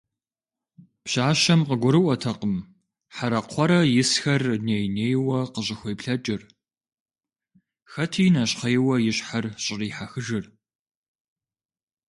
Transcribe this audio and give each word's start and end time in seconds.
Пщащэм 1.03 1.61
къыгурыӀуэтэкъым 1.67 2.55
Хьэрэ-Кхъуэрэ 3.15 3.79
исхэр 4.01 4.41
ней-нейуэ 4.65 5.39
къыщӀыхуеплъэкӀыр, 5.53 6.41
хэти 7.91 8.25
нэщхъейуэ 8.33 8.95
и 9.09 9.11
щхьэр 9.17 9.45
щӀрихьэхыжыр. 9.63 10.45